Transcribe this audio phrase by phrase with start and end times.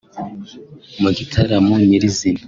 [1.01, 2.39] Mu gitaramo nyir’izina